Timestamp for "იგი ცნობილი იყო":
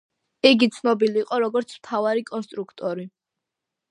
0.49-1.39